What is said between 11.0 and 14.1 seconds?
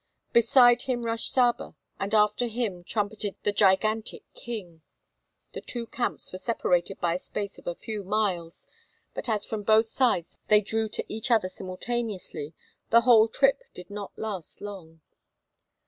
each other simultaneously, the whole trip did